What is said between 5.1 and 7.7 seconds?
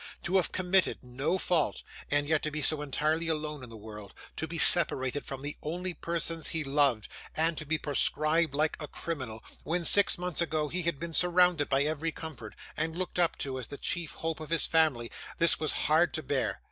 from the only persons he loved, and to